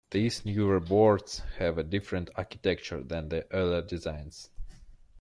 These 0.09 0.45
newer 0.45 0.79
boards 0.79 1.43
have 1.59 1.77
a 1.77 1.83
different 1.83 2.31
architecture 2.35 3.03
than 3.03 3.29
the 3.29 3.45
earlier 3.53 3.83
designs. 3.83 4.49